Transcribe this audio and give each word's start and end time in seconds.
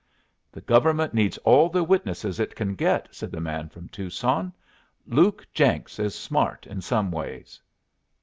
"The 0.51 0.61
government 0.61 1.13
needs 1.13 1.37
all 1.43 1.69
the 1.69 1.83
witnesses 1.83 2.39
it 2.39 2.55
can 2.55 2.73
get," 2.73 3.13
said 3.13 3.29
the 3.31 3.39
man 3.39 3.69
from 3.69 3.87
Tucson. 3.89 4.51
"Luke 5.05 5.45
Jenks 5.53 5.99
is 5.99 6.15
smart 6.15 6.65
in 6.65 6.81
some 6.81 7.11
ways." 7.11 7.61